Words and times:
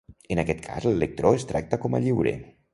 En 0.35 0.39
aquest 0.43 0.63
cas, 0.69 0.87
l'electró 0.89 1.35
es 1.41 1.47
tracta 1.53 1.81
com 1.87 1.99
a 1.99 2.05
lliure. 2.07 2.37